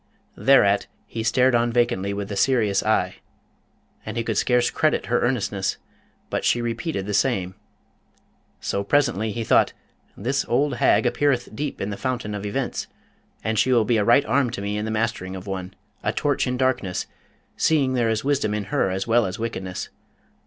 [0.35, 3.17] Thereat he stared on vacancy with a serious eye,
[4.03, 5.77] and he could scarce credit her earnestness,
[6.31, 7.53] but she repeated the same.
[8.59, 9.73] So presently he thought,
[10.17, 12.87] 'This old hag appeareth deep in the fountain of events,
[13.43, 16.11] and she will be a right arm to me in the mastering of one, a
[16.11, 17.05] torch in darkness,
[17.55, 19.89] seeing there is wisdom in her as well as wickedness.